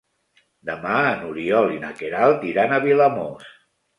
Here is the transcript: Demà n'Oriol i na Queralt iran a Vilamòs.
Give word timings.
Demà 0.69 0.95
n'Oriol 1.19 1.69
i 1.75 1.77
na 1.85 1.91
Queralt 2.01 2.47
iran 2.53 2.73
a 2.79 2.83
Vilamòs. 2.87 3.53